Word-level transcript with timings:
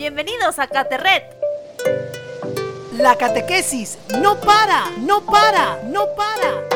Bienvenidos 0.00 0.58
a 0.58 0.66
Caterret. 0.66 1.24
La 2.92 3.18
catequesis 3.18 3.98
no 4.18 4.40
para, 4.40 4.88
no 4.96 5.26
para, 5.26 5.82
no 5.82 6.06
para. 6.16 6.66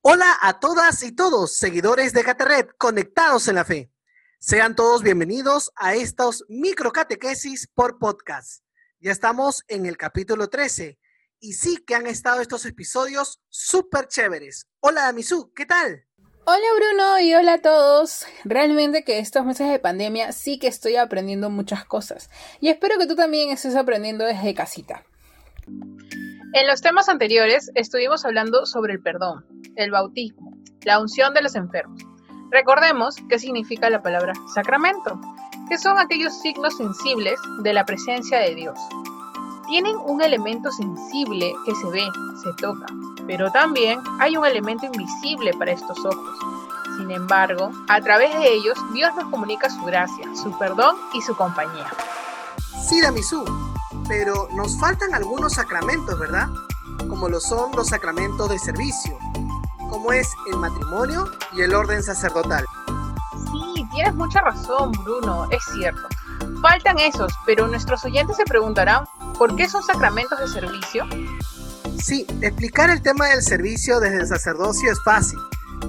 Hola 0.00 0.36
a 0.42 0.58
todas 0.58 1.04
y 1.04 1.12
todos, 1.12 1.54
seguidores 1.54 2.12
de 2.14 2.24
Caterret, 2.24 2.76
conectados 2.76 3.46
en 3.46 3.54
la 3.54 3.64
fe. 3.64 3.92
Sean 4.40 4.74
todos 4.74 5.04
bienvenidos 5.04 5.70
a 5.76 5.94
estos 5.94 6.44
microcatequesis 6.48 7.68
por 7.68 8.00
podcast. 8.00 8.64
Ya 8.98 9.12
estamos 9.12 9.62
en 9.68 9.86
el 9.86 9.96
capítulo 9.96 10.48
13 10.48 10.98
y 11.42 11.54
sí 11.54 11.76
que 11.84 11.96
han 11.96 12.06
estado 12.06 12.40
estos 12.40 12.64
episodios 12.66 13.40
súper 13.50 14.06
chéveres. 14.06 14.68
Hola, 14.80 15.08
Amisu, 15.08 15.52
¿qué 15.54 15.66
tal? 15.66 16.04
Hola 16.44 16.66
Bruno 16.76 17.18
y 17.20 17.34
hola 17.34 17.54
a 17.54 17.60
todos. 17.60 18.24
Realmente 18.44 19.04
que 19.04 19.18
estos 19.18 19.44
meses 19.44 19.68
de 19.68 19.80
pandemia 19.80 20.32
sí 20.32 20.58
que 20.58 20.68
estoy 20.68 20.96
aprendiendo 20.96 21.50
muchas 21.50 21.84
cosas 21.84 22.30
y 22.60 22.68
espero 22.68 22.96
que 22.98 23.06
tú 23.06 23.16
también 23.16 23.50
estés 23.50 23.74
aprendiendo 23.74 24.24
desde 24.24 24.54
casita. 24.54 25.04
En 25.66 26.66
los 26.66 26.80
temas 26.80 27.08
anteriores 27.08 27.70
estuvimos 27.74 28.24
hablando 28.24 28.64
sobre 28.64 28.94
el 28.94 29.02
perdón, 29.02 29.44
el 29.74 29.90
bautismo, 29.90 30.56
la 30.84 31.00
unción 31.00 31.34
de 31.34 31.42
los 31.42 31.56
enfermos 31.56 32.02
Recordemos 32.52 33.16
qué 33.30 33.38
significa 33.38 33.88
la 33.88 34.02
palabra 34.02 34.34
sacramento, 34.54 35.18
que 35.70 35.78
son 35.78 35.98
aquellos 35.98 36.38
signos 36.42 36.76
sensibles 36.76 37.40
de 37.62 37.72
la 37.72 37.86
presencia 37.86 38.40
de 38.40 38.54
Dios. 38.54 38.78
Tienen 39.72 39.96
un 40.04 40.20
elemento 40.20 40.70
sensible 40.70 41.54
que 41.64 41.74
se 41.74 41.88
ve, 41.88 42.06
se 42.42 42.52
toca, 42.60 42.84
pero 43.26 43.50
también 43.52 44.02
hay 44.20 44.36
un 44.36 44.44
elemento 44.44 44.84
invisible 44.84 45.54
para 45.54 45.72
estos 45.72 45.98
ojos. 46.04 46.38
Sin 46.98 47.10
embargo, 47.10 47.72
a 47.88 47.98
través 48.02 48.34
de 48.34 48.52
ellos 48.52 48.76
Dios 48.92 49.14
nos 49.16 49.30
comunica 49.30 49.70
su 49.70 49.82
gracia, 49.84 50.26
su 50.36 50.52
perdón 50.58 50.96
y 51.14 51.22
su 51.22 51.34
compañía. 51.34 51.90
Sí, 52.86 53.00
Damisú, 53.00 53.46
pero 54.08 54.46
nos 54.52 54.78
faltan 54.78 55.14
algunos 55.14 55.54
sacramentos, 55.54 56.18
¿verdad? 56.18 56.48
Como 57.08 57.30
lo 57.30 57.40
son 57.40 57.72
los 57.74 57.88
sacramentos 57.88 58.50
de 58.50 58.58
servicio, 58.58 59.16
como 59.88 60.12
es 60.12 60.28
el 60.52 60.58
matrimonio 60.58 61.30
y 61.54 61.62
el 61.62 61.74
orden 61.74 62.02
sacerdotal. 62.02 62.66
Sí, 63.50 63.88
tienes 63.94 64.14
mucha 64.16 64.42
razón, 64.42 64.92
Bruno, 65.02 65.46
es 65.50 65.64
cierto. 65.72 66.08
Faltan 66.62 67.00
esos, 67.00 67.32
pero 67.44 67.66
nuestros 67.66 68.04
oyentes 68.04 68.36
se 68.36 68.44
preguntarán, 68.44 69.04
¿por 69.36 69.56
qué 69.56 69.68
son 69.68 69.82
sacramentos 69.82 70.38
de 70.38 70.46
servicio? 70.46 71.04
Sí, 72.00 72.24
explicar 72.40 72.88
el 72.88 73.02
tema 73.02 73.26
del 73.26 73.42
servicio 73.42 73.98
desde 73.98 74.20
el 74.20 74.28
sacerdocio 74.28 74.92
es 74.92 75.02
fácil, 75.04 75.40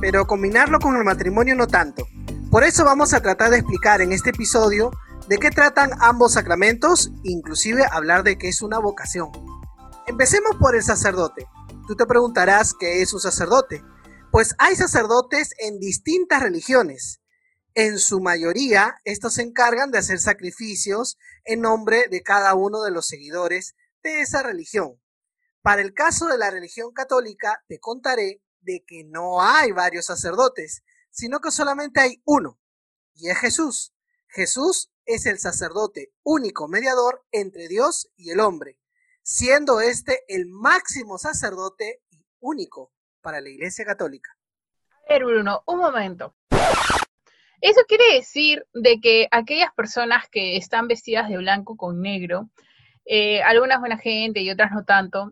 pero 0.02 0.26
combinarlo 0.26 0.80
con 0.80 0.96
el 0.96 1.04
matrimonio 1.04 1.56
no 1.56 1.68
tanto. 1.68 2.08
Por 2.50 2.64
eso 2.64 2.86
vamos 2.86 3.14
a 3.14 3.22
tratar 3.22 3.52
de 3.52 3.58
explicar 3.58 4.02
en 4.02 4.14
este 4.14 4.32
episodio 4.32 4.92
de 5.28 5.38
qué 5.38 5.52
tratan 5.52 5.92
ambos 6.00 6.34
sacramentos, 6.34 7.12
inclusive 7.24 7.86
hablar 7.92 8.24
de 8.24 8.40
qué 8.40 8.48
es 8.50 8.64
una 8.64 8.80
vocación. 8.80 9.30
Empecemos 10.08 10.56
por 10.60 10.76
el 10.76 10.82
sacerdote. 10.82 11.48
Tú 11.88 11.96
te 11.96 12.08
preguntarás 12.08 12.74
qué 12.74 13.04
es 13.04 13.14
un 13.14 13.20
sacerdote. 13.20 13.84
Pues 14.32 14.56
hay 14.58 14.76
sacerdotes 14.76 15.54
en 15.60 15.80
distintas 15.80 16.42
religiones. 16.42 17.23
En 17.76 17.98
su 17.98 18.20
mayoría, 18.20 19.00
estos 19.04 19.34
se 19.34 19.42
encargan 19.42 19.90
de 19.90 19.98
hacer 19.98 20.20
sacrificios 20.20 21.18
en 21.44 21.62
nombre 21.62 22.08
de 22.08 22.22
cada 22.22 22.54
uno 22.54 22.84
de 22.84 22.92
los 22.92 23.08
seguidores 23.08 23.76
de 24.04 24.22
esa 24.22 24.44
religión. 24.44 25.02
Para 25.64 25.82
el 25.82 25.96
caso 25.96 26.28
de 26.28 26.38
la 26.38 26.52
religión 26.52 26.94
católica, 26.94 27.64
te 27.68 27.80
contaré 27.80 28.44
de 28.62 28.84
que 28.86 29.04
no 29.06 29.42
hay 29.42 29.72
varios 29.72 30.06
sacerdotes, 30.06 30.84
sino 31.10 31.40
que 31.40 31.50
solamente 31.50 32.00
hay 32.00 32.22
uno, 32.26 32.60
y 33.16 33.30
es 33.30 33.40
Jesús. 33.40 33.96
Jesús 34.28 34.92
es 35.06 35.26
el 35.26 35.40
sacerdote 35.40 36.14
único 36.22 36.68
mediador 36.68 37.26
entre 37.32 37.68
Dios 37.68 38.12
y 38.16 38.30
el 38.30 38.40
hombre, 38.40 38.78
siendo 39.24 39.82
este 39.82 40.24
el 40.28 40.46
máximo 40.48 41.18
sacerdote 41.18 42.04
y 42.12 42.24
único 42.40 42.94
para 43.22 43.42
la 43.42 43.50
Iglesia 43.50 43.84
Católica. 43.84 44.38
A 45.10 45.14
ver, 45.14 45.26
Bruno, 45.26 45.64
un 45.66 45.80
momento. 45.80 46.36
Eso 47.64 47.80
quiere 47.88 48.16
decir 48.16 48.66
de 48.74 49.00
que 49.00 49.30
aquellas 49.32 49.74
personas 49.74 50.28
que 50.30 50.58
están 50.58 50.90
vestidas 50.90 51.30
de 51.30 51.38
blanco 51.38 51.78
con 51.78 52.02
negro, 52.02 52.50
eh, 53.06 53.42
algunas 53.42 53.80
buena 53.80 53.98
gente 53.98 54.42
y 54.42 54.52
otras 54.52 54.74
no 54.74 54.84
tanto, 54.84 55.32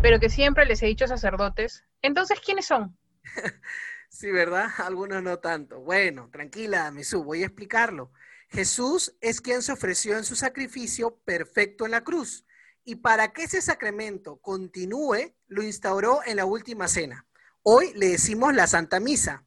pero 0.00 0.20
que 0.20 0.28
siempre 0.28 0.66
les 0.66 0.80
he 0.84 0.86
dicho 0.86 1.08
sacerdotes, 1.08 1.82
entonces, 2.00 2.38
¿quiénes 2.38 2.66
son? 2.66 2.96
sí, 4.08 4.30
¿verdad? 4.30 4.68
Algunos 4.78 5.20
no 5.20 5.40
tanto. 5.40 5.80
Bueno, 5.80 6.30
tranquila, 6.30 6.88
Mesú, 6.92 7.24
voy 7.24 7.42
a 7.42 7.46
explicarlo. 7.46 8.12
Jesús 8.50 9.16
es 9.20 9.40
quien 9.40 9.62
se 9.62 9.72
ofreció 9.72 10.16
en 10.16 10.22
su 10.22 10.36
sacrificio 10.36 11.18
perfecto 11.24 11.86
en 11.86 11.90
la 11.90 12.02
cruz 12.02 12.46
y 12.84 12.94
para 12.94 13.32
que 13.32 13.42
ese 13.42 13.60
sacramento 13.60 14.36
continúe, 14.36 15.34
lo 15.48 15.64
instauró 15.64 16.20
en 16.24 16.36
la 16.36 16.44
última 16.44 16.86
cena. 16.86 17.26
Hoy 17.62 17.92
le 17.94 18.08
decimos 18.08 18.54
la 18.54 18.66
Santa 18.66 19.00
Misa. 19.00 19.44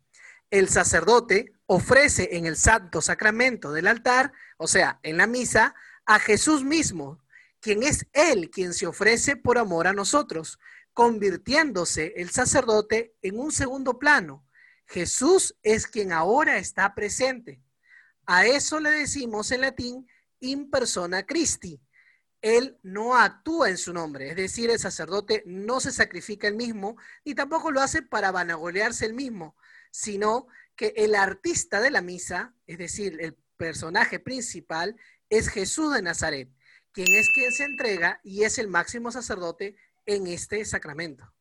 El 0.51 0.69
sacerdote 0.69 1.55
ofrece 1.65 2.37
en 2.37 2.45
el 2.45 2.57
santo 2.57 3.01
sacramento 3.01 3.71
del 3.71 3.87
altar, 3.87 4.33
o 4.57 4.67
sea, 4.67 4.99
en 5.01 5.17
la 5.17 5.25
misa, 5.25 5.73
a 6.05 6.19
Jesús 6.19 6.63
mismo, 6.63 7.23
quien 7.59 7.81
es 7.81 8.05
Él 8.13 8.51
quien 8.51 8.73
se 8.73 8.85
ofrece 8.85 9.35
por 9.35 9.57
amor 9.57 9.87
a 9.87 9.93
nosotros, 9.93 10.59
convirtiéndose 10.93 12.13
el 12.17 12.29
sacerdote 12.29 13.15
en 13.23 13.39
un 13.39 13.51
segundo 13.51 13.97
plano. 13.97 14.45
Jesús 14.85 15.55
es 15.63 15.87
quien 15.87 16.11
ahora 16.11 16.57
está 16.57 16.93
presente. 16.93 17.63
A 18.27 18.45
eso 18.45 18.79
le 18.79 18.91
decimos 18.91 19.51
en 19.51 19.61
latín 19.61 20.07
in 20.39 20.69
persona 20.69 21.25
Christi, 21.25 21.81
él 22.43 22.77
no 22.83 23.15
actúa 23.15 23.69
en 23.69 23.77
su 23.77 23.93
nombre, 23.93 24.29
es 24.29 24.35
decir, 24.35 24.69
el 24.69 24.77
sacerdote 24.77 25.43
no 25.45 25.79
se 25.79 25.93
sacrifica 25.93 26.47
él 26.47 26.55
mismo 26.55 26.97
y 27.23 27.35
tampoco 27.35 27.71
lo 27.71 27.81
hace 27.81 28.01
para 28.01 28.31
vanagolearse 28.31 29.05
él 29.05 29.13
mismo, 29.13 29.55
sino 29.91 30.47
que 30.75 30.93
el 30.97 31.15
artista 31.15 31.79
de 31.79 31.89
la 31.89 32.01
misa, 32.01 32.53
es 32.67 32.77
decir, 32.77 33.17
el 33.21 33.37
personaje 33.55 34.19
principal, 34.19 34.97
es 35.29 35.47
Jesús 35.47 35.93
de 35.93 36.01
Nazaret, 36.01 36.49
quien 36.91 37.07
es 37.15 37.29
quien 37.33 37.51
se 37.53 37.63
entrega 37.63 38.19
y 38.23 38.43
es 38.43 38.57
el 38.57 38.67
máximo 38.67 39.09
sacerdote 39.09 39.77
en 40.05 40.27
este 40.27 40.65
sacramento. 40.65 41.33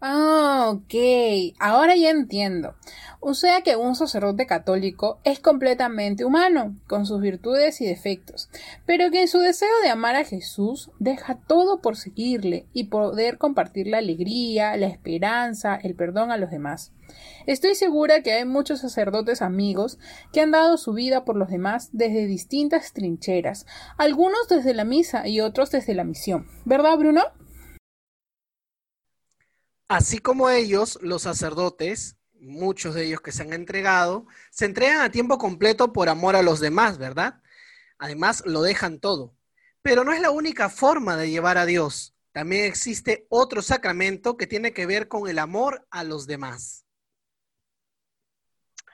Ah, 0.00 0.72
ok, 0.74 1.54
ahora 1.58 1.96
ya 1.96 2.10
entiendo. 2.10 2.74
O 3.20 3.32
sea 3.32 3.62
que 3.62 3.76
un 3.76 3.96
sacerdote 3.96 4.46
católico 4.46 5.18
es 5.24 5.40
completamente 5.40 6.24
humano, 6.24 6.76
con 6.86 7.06
sus 7.06 7.20
virtudes 7.22 7.80
y 7.80 7.86
defectos, 7.86 8.50
pero 8.84 9.10
que 9.10 9.22
en 9.22 9.28
su 9.28 9.38
deseo 9.38 9.70
de 9.82 9.88
amar 9.88 10.14
a 10.14 10.24
Jesús 10.24 10.90
deja 10.98 11.36
todo 11.36 11.80
por 11.80 11.96
seguirle 11.96 12.66
y 12.74 12.84
poder 12.84 13.38
compartir 13.38 13.86
la 13.86 13.98
alegría, 13.98 14.76
la 14.76 14.86
esperanza, 14.86 15.76
el 15.82 15.94
perdón 15.94 16.30
a 16.30 16.36
los 16.36 16.50
demás. 16.50 16.92
Estoy 17.46 17.74
segura 17.74 18.20
que 18.22 18.32
hay 18.32 18.44
muchos 18.44 18.80
sacerdotes 18.80 19.40
amigos 19.40 19.98
que 20.32 20.42
han 20.42 20.50
dado 20.50 20.76
su 20.76 20.92
vida 20.92 21.24
por 21.24 21.36
los 21.36 21.48
demás 21.48 21.88
desde 21.92 22.26
distintas 22.26 22.92
trincheras, 22.92 23.66
algunos 23.96 24.46
desde 24.48 24.74
la 24.74 24.84
misa 24.84 25.26
y 25.26 25.40
otros 25.40 25.70
desde 25.70 25.94
la 25.94 26.04
misión. 26.04 26.46
¿Verdad, 26.66 26.98
Bruno? 26.98 27.22
Así 29.88 30.18
como 30.18 30.50
ellos, 30.50 30.98
los 31.00 31.22
sacerdotes, 31.22 32.16
muchos 32.40 32.94
de 32.94 33.04
ellos 33.04 33.20
que 33.20 33.32
se 33.32 33.42
han 33.42 33.52
entregado, 33.52 34.26
se 34.50 34.64
entregan 34.64 35.00
a 35.00 35.10
tiempo 35.10 35.38
completo 35.38 35.92
por 35.92 36.08
amor 36.08 36.34
a 36.36 36.42
los 36.42 36.60
demás, 36.60 36.98
¿verdad? 36.98 37.40
Además, 37.98 38.42
lo 38.46 38.62
dejan 38.62 38.98
todo. 38.98 39.34
Pero 39.82 40.02
no 40.02 40.12
es 40.12 40.20
la 40.20 40.30
única 40.30 40.68
forma 40.68 41.16
de 41.16 41.30
llevar 41.30 41.56
a 41.58 41.66
Dios. 41.66 42.14
También 42.32 42.64
existe 42.64 43.26
otro 43.30 43.62
sacramento 43.62 44.36
que 44.36 44.46
tiene 44.46 44.72
que 44.72 44.86
ver 44.86 45.08
con 45.08 45.28
el 45.28 45.38
amor 45.38 45.86
a 45.90 46.02
los 46.02 46.26
demás. 46.26 46.84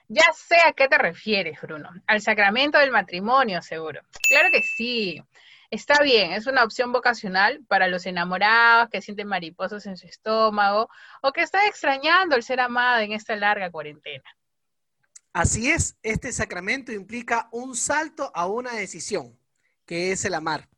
Ya 0.08 0.26
sé 0.34 0.56
a 0.66 0.72
qué 0.74 0.88
te 0.88 0.98
refieres, 0.98 1.58
Bruno. 1.62 1.88
Al 2.06 2.20
sacramento 2.20 2.78
del 2.78 2.90
matrimonio, 2.90 3.62
seguro. 3.62 4.02
Claro 4.28 4.50
que 4.52 4.62
sí. 4.62 5.24
Está 5.72 6.02
bien, 6.02 6.32
es 6.32 6.46
una 6.46 6.64
opción 6.64 6.92
vocacional 6.92 7.64
para 7.66 7.88
los 7.88 8.04
enamorados 8.04 8.90
que 8.90 9.00
sienten 9.00 9.26
mariposas 9.26 9.86
en 9.86 9.96
su 9.96 10.06
estómago 10.06 10.90
o 11.22 11.32
que 11.32 11.40
están 11.40 11.66
extrañando 11.66 12.36
el 12.36 12.42
ser 12.42 12.60
amado 12.60 13.00
en 13.00 13.12
esta 13.12 13.34
larga 13.36 13.70
cuarentena. 13.70 14.22
Así 15.32 15.70
es, 15.70 15.96
este 16.02 16.30
sacramento 16.30 16.92
implica 16.92 17.48
un 17.52 17.74
salto 17.74 18.30
a 18.34 18.46
una 18.48 18.74
decisión, 18.74 19.34
que 19.86 20.12
es 20.12 20.26
el 20.26 20.34
amar. 20.34 20.68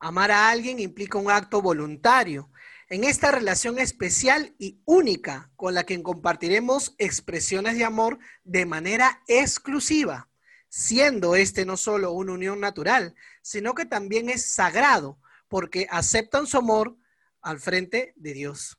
Amar 0.00 0.32
a 0.32 0.50
alguien 0.50 0.80
implica 0.80 1.18
un 1.18 1.30
acto 1.30 1.62
voluntario 1.62 2.50
en 2.88 3.04
esta 3.04 3.30
relación 3.30 3.78
especial 3.78 4.56
y 4.58 4.80
única 4.84 5.52
con 5.54 5.72
la 5.72 5.84
que 5.84 6.02
compartiremos 6.02 6.96
expresiones 6.98 7.78
de 7.78 7.84
amor 7.84 8.18
de 8.42 8.66
manera 8.66 9.22
exclusiva 9.28 10.31
siendo 10.74 11.36
este 11.36 11.66
no 11.66 11.76
solo 11.76 12.12
una 12.12 12.32
unión 12.32 12.58
natural, 12.58 13.14
sino 13.42 13.74
que 13.74 13.84
también 13.84 14.30
es 14.30 14.46
sagrado, 14.46 15.20
porque 15.46 15.86
aceptan 15.90 16.46
su 16.46 16.56
amor 16.56 16.96
al 17.42 17.60
frente 17.60 18.14
de 18.16 18.32
Dios. 18.32 18.78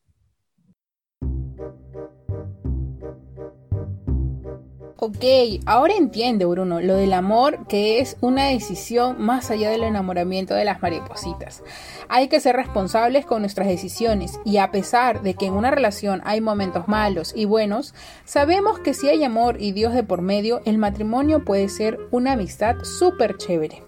Ok, 5.06 5.26
ahora 5.66 5.96
entiende 5.96 6.46
Bruno 6.46 6.80
lo 6.80 6.96
del 6.96 7.12
amor 7.12 7.68
que 7.68 8.00
es 8.00 8.16
una 8.22 8.46
decisión 8.46 9.22
más 9.22 9.52
allá 9.52 9.70
del 9.70 9.84
enamoramiento 9.84 10.54
de 10.54 10.64
las 10.64 10.82
maripositas. 10.82 11.62
Hay 12.08 12.30
que 12.30 12.40
ser 12.40 12.56
responsables 12.56 13.26
con 13.26 13.42
nuestras 13.42 13.68
decisiones 13.68 14.40
y 14.46 14.60
a 14.60 14.72
pesar 14.72 15.22
de 15.22 15.34
que 15.34 15.48
en 15.48 15.56
una 15.56 15.72
relación 15.72 16.22
hay 16.24 16.40
momentos 16.40 16.88
malos 16.88 17.34
y 17.36 17.44
buenos, 17.44 17.94
sabemos 18.24 18.80
que 18.80 18.94
si 18.94 19.10
hay 19.10 19.26
amor 19.26 19.58
y 19.60 19.74
Dios 19.74 19.94
de 19.94 20.04
por 20.04 20.22
medio, 20.22 20.62
el 20.64 20.78
matrimonio 20.78 21.44
puede 21.44 21.68
ser 21.68 22.00
una 22.12 22.32
amistad 22.32 22.78
súper 22.84 23.36
chévere. 23.36 23.84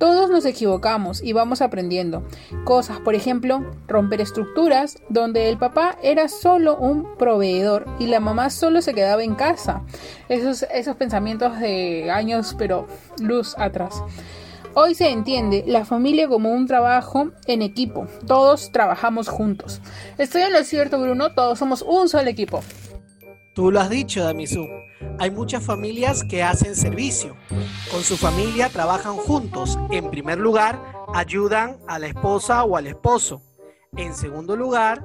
Todos 0.00 0.30
nos 0.30 0.46
equivocamos 0.46 1.22
y 1.22 1.34
vamos 1.34 1.60
aprendiendo. 1.60 2.26
Cosas, 2.64 3.00
por 3.00 3.14
ejemplo, 3.14 3.70
romper 3.86 4.22
estructuras 4.22 4.96
donde 5.10 5.50
el 5.50 5.58
papá 5.58 5.98
era 6.02 6.28
solo 6.30 6.78
un 6.78 7.18
proveedor 7.18 7.84
y 7.98 8.06
la 8.06 8.18
mamá 8.18 8.48
solo 8.48 8.80
se 8.80 8.94
quedaba 8.94 9.22
en 9.22 9.34
casa. 9.34 9.82
Esos, 10.30 10.62
esos 10.72 10.96
pensamientos 10.96 11.60
de 11.60 12.10
años, 12.10 12.56
pero 12.56 12.86
luz 13.20 13.54
atrás. 13.58 14.02
Hoy 14.72 14.94
se 14.94 15.10
entiende 15.10 15.64
la 15.66 15.84
familia 15.84 16.28
como 16.28 16.50
un 16.50 16.66
trabajo 16.66 17.32
en 17.46 17.60
equipo. 17.60 18.06
Todos 18.26 18.72
trabajamos 18.72 19.28
juntos. 19.28 19.82
Estoy 20.16 20.42
en 20.42 20.54
lo 20.54 20.64
cierto, 20.64 20.98
Bruno. 20.98 21.32
Todos 21.32 21.58
somos 21.58 21.82
un 21.82 22.08
solo 22.08 22.30
equipo. 22.30 22.62
Tú 23.54 23.72
lo 23.72 23.80
has 23.80 23.90
dicho, 23.90 24.22
Damisu. 24.22 24.64
Hay 25.18 25.30
muchas 25.30 25.64
familias 25.64 26.22
que 26.22 26.42
hacen 26.42 26.76
servicio. 26.76 27.36
Con 27.90 28.02
su 28.02 28.16
familia 28.16 28.68
trabajan 28.68 29.16
juntos. 29.16 29.76
En 29.90 30.08
primer 30.08 30.38
lugar, 30.38 30.80
ayudan 31.12 31.78
a 31.88 31.98
la 31.98 32.06
esposa 32.06 32.62
o 32.62 32.76
al 32.76 32.86
esposo. 32.86 33.42
En 33.96 34.14
segundo 34.14 34.54
lugar, 34.54 35.02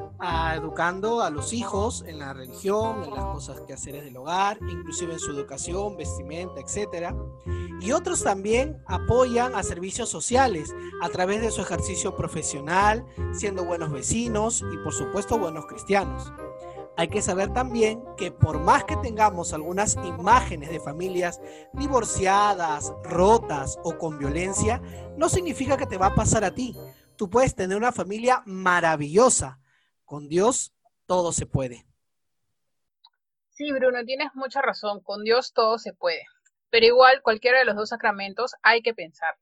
educando 0.53 1.21
a 1.21 1.31
los 1.31 1.53
hijos 1.53 2.03
en 2.07 2.19
la 2.19 2.33
religión, 2.33 3.03
en 3.03 3.15
las 3.15 3.25
cosas 3.25 3.61
que 3.61 3.73
hacer 3.73 4.03
del 4.03 4.15
hogar, 4.15 4.59
inclusive 4.61 5.13
en 5.13 5.19
su 5.19 5.31
educación, 5.31 5.97
vestimenta, 5.97 6.61
etc. 6.61 7.15
Y 7.81 7.93
otros 7.93 8.23
también 8.23 8.83
apoyan 8.85 9.55
a 9.55 9.63
servicios 9.63 10.09
sociales 10.09 10.71
a 11.01 11.09
través 11.09 11.41
de 11.41 11.49
su 11.49 11.61
ejercicio 11.61 12.15
profesional, 12.15 13.03
siendo 13.33 13.65
buenos 13.65 13.91
vecinos 13.91 14.63
y 14.71 14.77
por 14.83 14.93
supuesto 14.93 15.39
buenos 15.39 15.65
cristianos 15.65 16.31
hay 16.97 17.09
que 17.09 17.21
saber 17.21 17.51
también 17.51 18.01
que 18.17 18.31
por 18.31 18.59
más 18.59 18.85
que 18.85 18.95
tengamos 18.97 19.53
algunas 19.53 19.95
imágenes 19.95 20.69
de 20.69 20.79
familias 20.79 21.41
divorciadas, 21.73 22.93
rotas 23.03 23.77
o 23.83 23.97
con 23.97 24.17
violencia, 24.17 24.81
no 25.17 25.27
significa 25.27 25.77
que 25.77 25.87
te 25.87 25.97
va 25.97 26.07
a 26.07 26.15
pasar 26.15 26.45
a 26.45 26.51
ti. 26.51 26.75
Tú 27.17 27.29
puedes 27.29 27.55
tener 27.55 27.77
una 27.77 27.91
familia 27.91 28.43
maravillosa. 28.45 29.59
Con 30.05 30.29
Dios 30.29 30.73
todo 31.05 31.31
se 31.31 31.45
puede. 31.45 31.85
Sí, 33.51 33.71
Bruno, 33.71 34.03
tienes 34.05 34.29
mucha 34.33 34.61
razón. 34.61 35.01
Con 35.01 35.23
Dios 35.23 35.53
todo 35.53 35.77
se 35.77 35.93
puede. 35.93 36.23
Pero 36.69 36.85
igual, 36.85 37.21
cualquiera 37.21 37.59
de 37.59 37.65
los 37.65 37.75
dos 37.75 37.89
sacramentos 37.89 38.53
hay 38.61 38.81
que 38.81 38.93
pensar. 38.93 39.35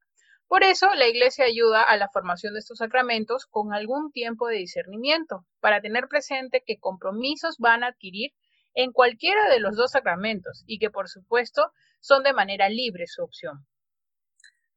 Por 0.53 0.63
eso, 0.63 0.85
la 0.94 1.07
Iglesia 1.07 1.45
ayuda 1.45 1.81
a 1.81 1.97
la 1.97 2.09
formación 2.09 2.53
de 2.53 2.59
estos 2.59 2.77
sacramentos 2.77 3.47
con 3.47 3.73
algún 3.73 4.11
tiempo 4.11 4.47
de 4.47 4.57
discernimiento, 4.57 5.47
para 5.59 5.81
tener 5.81 6.07
presente 6.07 6.61
qué 6.63 6.77
compromisos 6.79 7.57
van 7.57 7.83
a 7.83 7.88
adquirir 7.88 8.33
en 8.75 8.91
cualquiera 8.91 9.50
de 9.50 9.59
los 9.59 9.75
dos 9.75 9.94
sacramentos 9.94 10.63
y 10.67 10.77
que, 10.77 10.91
por 10.91 11.09
supuesto, 11.09 11.71
son 12.01 12.21
de 12.21 12.33
manera 12.33 12.69
libre 12.69 13.07
su 13.07 13.23
opción. 13.23 13.65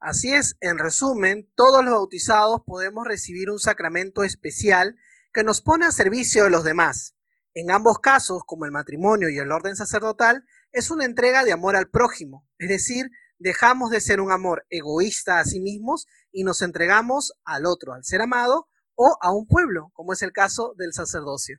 Así 0.00 0.32
es, 0.32 0.56
en 0.61 0.78
resumen, 0.78 1.46
todos 1.55 1.84
los 1.84 1.93
bautizados 1.93 2.62
podemos 2.64 3.06
recibir 3.06 3.50
un 3.50 3.58
sacramento 3.58 4.25
especial 4.25 4.96
que 5.31 5.44
nos 5.44 5.61
pone 5.61 5.84
a 5.84 5.90
servicio 5.90 6.44
de 6.44 6.50
los 6.50 6.64
demás. 6.64 7.17
En 7.52 7.70
ambos 7.70 7.99
casos, 7.99 8.44
como 8.46 8.64
el 8.64 8.70
matrimonio 8.70 9.28
y 9.28 9.37
el 9.37 9.52
orden 9.52 9.76
sacerdotal, 9.76 10.43
es 10.73 10.90
una 10.90 11.05
entrega 11.05 11.44
de 11.44 11.52
amor 11.52 11.76
al 11.76 11.90
prójimo, 11.90 12.49
es 12.56 12.70
decir, 12.70 13.11
dejamos 13.38 13.91
de 13.91 14.00
ser 14.00 14.21
un 14.21 14.33
amor 14.33 14.67
egoísta 14.71 15.38
a 15.38 15.44
sí 15.44 15.61
mismos 15.61 16.06
y 16.33 16.44
nos 16.44 16.62
entregamos 16.62 17.33
al 17.44 17.67
otro, 17.67 17.93
al 17.93 18.05
ser 18.05 18.23
amado 18.23 18.69
o 18.94 19.19
a 19.21 19.31
un 19.31 19.47
pueblo, 19.47 19.91
como 19.93 20.12
es 20.12 20.23
el 20.23 20.33
caso 20.33 20.75
del 20.77 20.93
sacerdocio. 20.93 21.59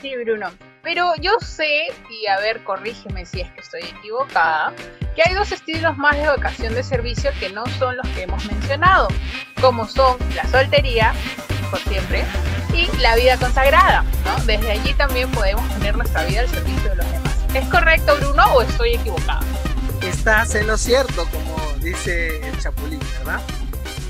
Sí, 0.00 0.14
Bruno. 0.16 0.50
Pero 0.82 1.12
yo 1.20 1.32
sé, 1.40 1.88
y 2.08 2.26
a 2.28 2.38
ver, 2.38 2.62
corrígeme 2.62 3.26
si 3.26 3.40
es 3.40 3.50
que 3.52 3.60
estoy 3.60 3.82
equivocada, 3.82 4.72
que 5.16 5.22
hay 5.24 5.34
dos 5.34 5.50
estilos 5.50 5.96
más 5.96 6.16
de 6.16 6.30
vocación 6.30 6.72
de 6.74 6.84
servicio 6.84 7.30
que 7.40 7.50
no 7.50 7.66
son 7.78 7.96
los 7.96 8.08
que 8.10 8.22
hemos 8.22 8.44
mencionado, 8.46 9.08
como 9.60 9.88
son 9.88 10.16
la 10.36 10.46
soltería, 10.46 11.12
por 11.70 11.80
siempre, 11.80 12.24
y 12.72 12.86
la 12.98 13.16
vida 13.16 13.36
consagrada, 13.38 14.04
¿no? 14.24 14.44
Desde 14.44 14.70
allí 14.70 14.94
también 14.94 15.30
podemos 15.32 15.68
poner 15.72 15.96
nuestra 15.96 16.24
vida 16.24 16.40
al 16.42 16.48
servicio 16.48 16.90
de 16.90 16.96
los 16.96 17.12
demás. 17.12 17.36
¿Es 17.54 17.68
correcto, 17.68 18.16
Bruno, 18.20 18.44
o 18.54 18.62
estoy 18.62 18.94
equivocada? 18.94 19.40
Estás 20.08 20.54
en 20.54 20.66
lo 20.66 20.78
cierto, 20.78 21.26
como 21.30 21.56
dice 21.84 22.38
el 22.40 22.58
Chapulín, 22.58 23.00
¿verdad? 23.18 23.42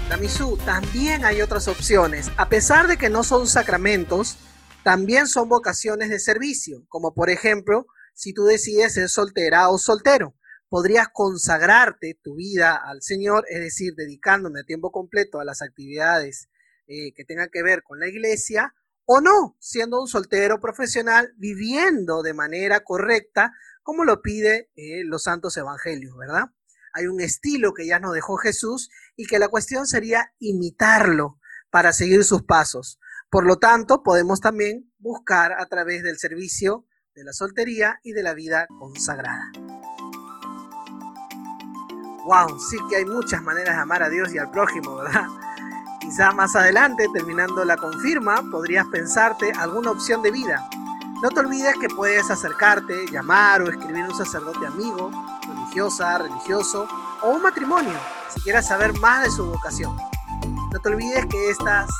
Damisú, 0.09 0.57
también 0.65 1.25
hay 1.25 1.43
otras 1.43 1.67
opciones. 1.67 2.31
A 2.37 2.49
pesar 2.49 2.87
de 2.87 2.97
que 2.97 3.11
no 3.11 3.25
son 3.25 3.49
sacramentos, 3.49 4.39
también 4.85 5.27
son 5.27 5.49
vocaciones 5.49 6.09
de 6.09 6.21
servicio, 6.21 6.85
como 6.89 7.15
por 7.15 7.31
ejemplo, 7.31 7.87
si 8.15 8.33
tú 8.33 8.45
decides 8.45 8.95
ser 8.95 9.09
soltera 9.09 9.71
o 9.71 9.79
soltero, 9.79 10.37
podrías 10.69 11.09
consagrarte 11.13 12.19
tu 12.23 12.37
vida 12.37 12.77
al 12.77 13.03
Señor, 13.03 13.45
es 13.49 13.61
decir, 13.61 13.95
dedicándome 13.97 14.61
a 14.61 14.65
tiempo 14.65 14.93
completo 14.93 15.41
a 15.41 15.45
las 15.45 15.63
actividades 15.63 16.49
eh, 16.87 17.13
que 17.13 17.25
tengan 17.25 17.49
que 17.53 17.63
ver 17.65 17.83
con 17.83 17.99
la 17.99 18.07
iglesia, 18.07 18.73
o 19.11 19.23
no, 19.23 19.57
siendo 19.59 20.03
un 20.03 20.07
soltero 20.07 20.61
profesional, 20.61 21.33
viviendo 21.39 22.23
de 22.23 22.35
manera 22.35 22.81
correcta 22.81 23.55
como 23.83 24.05
lo 24.05 24.21
pide 24.21 24.71
eh, 24.77 25.03
los 25.03 25.23
santos 25.23 25.57
evangelios, 25.57 26.15
¿verdad? 26.19 26.51
Hay 26.93 27.07
un 27.07 27.23
estilo 27.23 27.73
que 27.73 27.87
ya 27.87 28.01
nos 28.01 28.13
dejó 28.13 28.37
Jesús 28.37 28.91
y 29.17 29.25
que 29.25 29.39
la 29.39 29.49
cuestión 29.49 29.87
sería 29.87 30.35
imitarlo 30.39 31.41
para 31.71 31.95
seguir 31.95 32.23
sus 32.23 32.43
pasos. 32.43 33.01
Por 33.31 33.47
lo 33.47 33.57
tanto, 33.57 34.03
podemos 34.03 34.43
también 34.43 34.93
buscar 34.99 35.55
a 35.59 35.65
través 35.71 36.03
del 36.03 36.19
servicio 36.19 36.87
de 37.15 37.25
la 37.25 37.33
soltería 37.33 38.01
y 38.03 38.13
de 38.13 38.23
la 38.23 38.35
vida 38.35 38.67
consagrada. 38.79 39.51
Wow, 42.27 42.61
sí 42.61 42.77
que 42.91 42.97
hay 42.97 43.07
muchas 43.07 43.43
maneras 43.43 43.75
de 43.75 43.81
amar 43.81 44.03
a 44.03 44.11
Dios 44.11 44.35
y 44.35 44.39
al 44.39 44.51
prójimo, 44.51 44.97
¿verdad? 44.97 45.29
Quizá 46.09 46.33
más 46.33 46.57
adelante, 46.57 47.07
terminando 47.13 47.65
la 47.65 47.77
confirma, 47.77 48.43
podrías 48.51 48.87
pensarte 48.87 49.53
alguna 49.53 49.91
opción 49.91 50.23
de 50.23 50.31
vida 50.31 50.69
no 51.21 51.31
te 51.31 51.41
olvides 51.41 51.75
que 51.81 51.89
puedes 51.89 52.31
acercarte, 52.31 53.07
llamar 53.11 53.63
o 53.63 53.69
escribir 53.69 54.05
a 54.05 54.09
un 54.09 54.15
sacerdote 54.15 54.65
amigo, 54.67 55.11
religiosa, 55.49 56.19
religioso 56.19 56.87
o 57.23 57.31
un 57.31 57.43
matrimonio 57.43 57.99
si 58.29 58.41
quieres 58.43 58.67
saber 58.67 58.97
más 59.01 59.25
de 59.25 59.31
su 59.31 59.45
vocación. 59.47 59.97
No 60.73 60.79
te 60.81 60.89
olvides 60.89 61.27
que 61.27 61.51
estas 61.51 61.91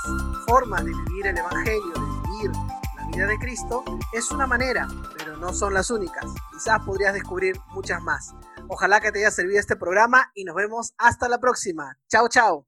formas 0.47 0.85
de 0.85 0.93
vivir 0.93 1.27
el 1.27 1.39
Evangelio, 1.39 1.93
de 1.95 2.31
vivir 2.31 2.53
la 2.95 3.07
vida 3.09 3.27
de 3.27 3.39
Cristo, 3.39 3.83
es 4.13 4.31
una 4.31 4.47
manera, 4.47 4.87
pero 5.17 5.37
no 5.37 5.53
son 5.53 5.75
las 5.75 5.91
únicas. 5.91 6.27
Quizás 6.53 6.81
podrías 6.85 7.13
descubrir 7.13 7.61
muchas 7.71 8.01
más. 8.01 8.35
Ojalá 8.69 9.01
que 9.01 9.11
te 9.11 9.19
haya 9.19 9.33
servido 9.33 9.59
este 9.59 9.75
programa 9.75 10.31
y 10.35 10.45
nos 10.45 10.55
vemos 10.55 10.95
hasta 10.97 11.29
la 11.29 11.41
próxima. 11.41 11.99
Chao, 12.09 12.29
chao. 12.29 12.68